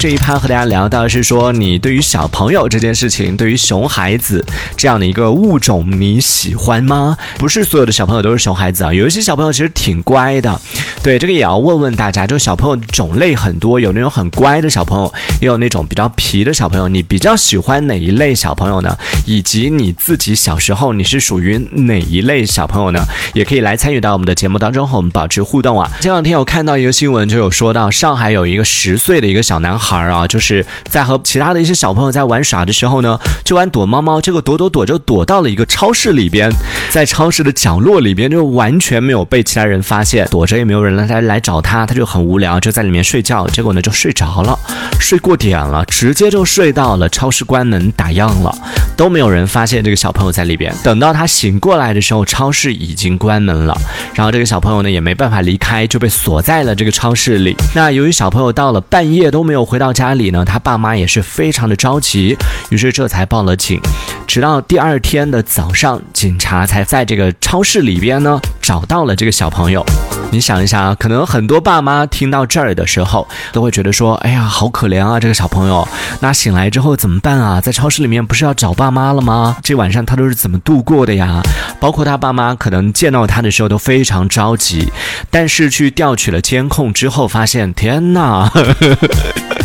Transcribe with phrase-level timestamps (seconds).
[0.00, 4.42] 这一趴和大家聊到是说，你对于小朋友这件事情，对于熊孩子
[4.74, 7.18] 这样的一个物种，你喜欢吗？
[7.36, 10.58] 不是所有的小朋友都是熊孩子啊，有一些小朋友其实挺乖的。
[11.02, 15.12] 对，这个也要问问大家，就小朋友种类很多，有那种很乖的小朋友，
[15.42, 16.88] 也有那种比较皮的小朋友。
[16.88, 18.96] 你比较喜欢哪一类小朋友呢？
[19.26, 23.04] 以及你自己小时候你是属于哪一类小朋友呢？
[23.34, 25.90] 也可以来参与到我们的节目当中，和我们保持互动啊。
[26.00, 36.48] 前两天有看到一个新闻，就有说到上海有一个十岁的一个小男孩孩啊，就是在和其他的一些小朋友在玩耍的时候呢，就玩躲猫猫，这个躲躲躲就躲到了一个超市里边，
[36.90, 44.56] 在超市的角落里边就完全没有被其他人发现，躲着也没有人来来找他，他就很无聊，就在里面睡觉，结果呢就睡着了，
[45.00, 48.56] 睡过点了，直接就睡到了超市关门打烊了，
[48.96, 50.72] 都没有人发现这个小朋友在里边。
[50.84, 53.76] 等到他醒过来的时候，超市已经关门了，
[54.14, 57.56] 然后这个小朋友呢也没办法离开，就被锁在了这个超市里。
[57.74, 62.36] 那由于小朋友到了半夜都没有回到家里呢，他爸妈也是非常的着急，
[62.68, 63.80] 于是这才报了警。
[64.28, 69.84] 直到第二天的早上，警察才在这个超市里边呢找到了这个小朋友。
[70.32, 75.88] 你想一下啊，可能很多爸妈听到这儿的时候，都会觉得说：“哎呀，好可怜啊，这个小朋友。
[76.20, 77.60] 那醒来之后怎么办啊？
[77.60, 79.56] 在超市里面不是要找爸妈了吗？
[79.60, 81.40] 这晚上他都是怎么度过的呀？
[81.80, 84.92] 包括他爸妈可能见到他的时候都非常着急，
[85.30, 88.52] 但是去调取了监控之后，发现天哪！”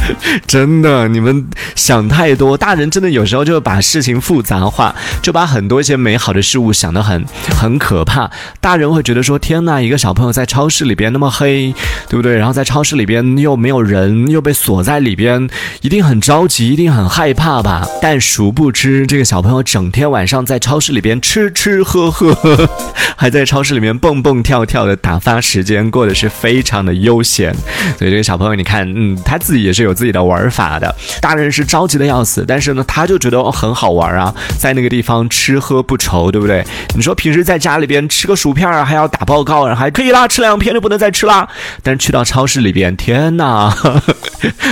[0.47, 2.57] 真的，你们想太多。
[2.57, 7.25] 大人真的有时候就会把事情复杂化，就把很多一些美好的事物想得很
[7.59, 8.29] 很可怕。
[8.59, 11.73] 大人会觉得说：“天呐，一个小朋友在超市里边那么黑，
[12.09, 12.37] 对不对？
[12.37, 15.49] 然后在超市里边又没有人，又被锁在里边，
[15.81, 22.69] 一定很着急，一定很害怕吧？”但殊不知，这个小朋友整天晚上在超市里边吃吃喝喝，
[23.15, 27.53] 还在超市里面蹦蹦跳跳的打发时间，过得是非常的悠闲。
[27.97, 30.93] 所以这个小朋友，你看，嗯，他自己也是有自己的玩法的。
[31.21, 36.63] 大人是着急的要死，但是呢，他就觉得很好玩啊，在那个地方吃喝不愁，对不对？
[36.95, 41.47] 你说平时在家里边吃个薯片啊，还要打报告，然后还可以啦，吃两片就不能再吃啦。
[41.81, 43.75] 但是去到超市里边，天哪，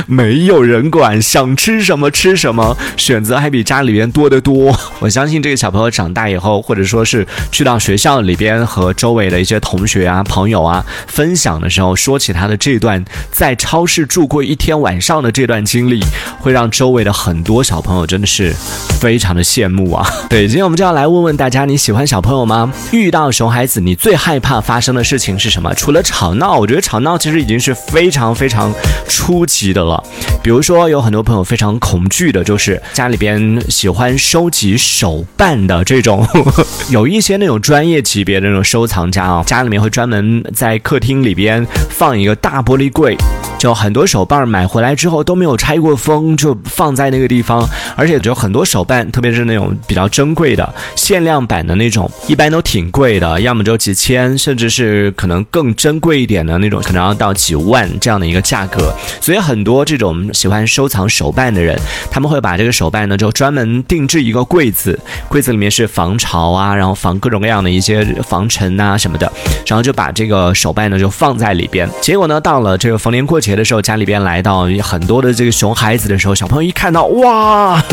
[0.08, 4.78] 没有人管，想吃什么吃什么，选择还比家里边多得多。
[5.00, 16.00] 我相信这个小朋友长大以后，或者说是去到学校里边和周围的一些同学啊、朋友啊分享的时候，说起他的这段在超市住过一天晚上的这段经历，
[16.40, 18.54] 会让周围的很多小朋友真的是
[19.00, 20.08] 非常的羡慕啊。
[20.30, 22.72] 对，今天我们就要来问问大家，你喜欢小朋友吗？
[22.92, 25.74] 遇到熊孩子，你最害怕发生的事情是什么？
[25.76, 28.74] 除了吵闹，我觉得吵闹其实已经是非常非常
[29.08, 30.04] 初级的了。
[30.44, 36.28] 比如说，有很多朋友非常恐惧的，就是家里边喜欢收集手办的这种，
[36.92, 43.16] 有一些那种专业级别的那种收藏家啊，家里面会专门在客厅里边放一个大玻璃柜。
[43.58, 47.66] 就很多手办买回来之后都没有拆过封，就放在那个地方，
[47.96, 58.94] 而且有很多手办，特别是那种比较珍贵的限量版的那种，一般都挺贵的，要么就几千，甚至是可能更珍贵一点的那种，可能要到几万这样的一个价格。
[59.22, 61.80] 所以很多这种喜欢收藏手办的人，
[62.12, 69.32] 他们会把这个手办呢就专门定制一个柜子，柜子里面是防潮啊，然后防各种各样的一些防尘啊什么的，
[69.66, 71.90] 然后就把这个手办呢就放在里边。
[72.02, 77.84] 结果呢，到了这个逢年过节的时候，家里边来到很多的这个熊孩子的时候，小朋友一看到哇，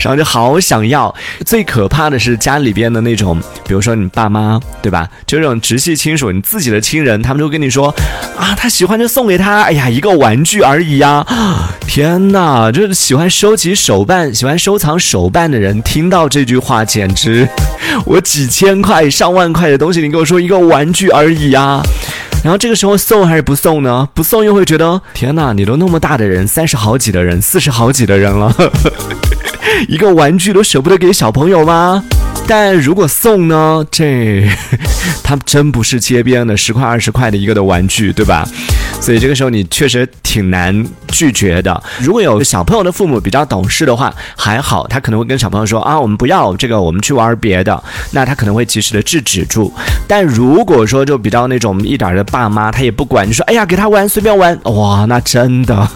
[0.00, 1.14] 然后就好想要。
[1.44, 5.08] 最可怕的是家里边的那种，比如说你爸妈，对吧？
[5.26, 7.94] 就这种直系亲属，你自己的亲人，他们就跟你说
[8.36, 11.24] 啊，他喜欢就送给他，哎呀，一个玩具而已呀。
[11.86, 17.48] 天哪，就是喜欢收集手办、喜欢收藏手办的人，听到这句话简直，
[18.04, 21.80] 我几千块、上万块的东西，你跟我说一个玩具而已呀。
[22.42, 24.06] 然后这个时候送还是不送呢？
[24.12, 28.54] 不送又会觉得天哪，你都那么大的人，三十好几的人，四十好几的人了，
[29.88, 32.02] 一个玩具都舍不得给小朋友吗？
[32.46, 33.84] 但如果送呢？
[33.90, 34.46] 这
[35.24, 38.46] 他真不是街边的十块二十块的一个的玩具，对吧？
[39.00, 41.82] 所以这个时候你确实挺难拒绝的。
[41.98, 47.82] 如果有小朋友的父母比较懂事的话，还好，他可能会跟小朋友说啊，我们不要这个，我们去玩别的。
[48.12, 49.72] 那他可能会及时的制止住。
[50.06, 55.88] 但如果说就比较那种一点的爸妈，他也不管，你说哎呀，给他玩随便玩，哇，那真的，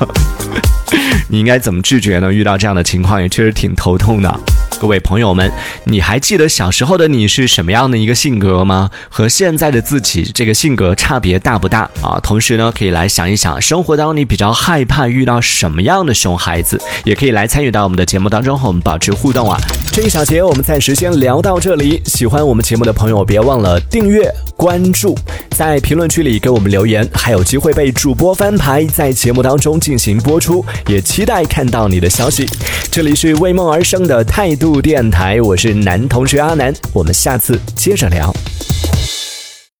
[1.28, 2.32] 你应该怎么拒绝呢？
[2.32, 4.40] 遇到这样的情况也确实挺头痛的。
[4.80, 5.50] 各位朋友们，
[5.84, 8.90] 你还记得小时候的你是什么样的一个性格吗？
[9.10, 12.18] 和现在的自己这个性格差别大不大啊？
[12.22, 19.58] 同时呢，可以来想一想，生活当中你比较害怕遇到什么样的熊孩子，也可以来参与到我们的节目当中和我们保持互动啊。
[19.92, 25.16] 这一小节我们暂时先聊到这里，喜欢我们节目的朋友别忘了订阅关注，
[25.50, 32.44] 在评论区里给我们留言，还有机会被主播翻牌，在节目当中进行播出，也期待看到你的消息。
[32.90, 38.34] 这里是为梦而生的态度电台，我是男同学阿南，我们下次接着聊。